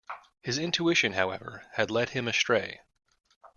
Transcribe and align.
His 0.41 0.57
intuition, 0.57 1.13
however, 1.13 1.67
had 1.73 1.91
led 1.91 2.09
him 2.09 2.27
astray. 2.27 2.81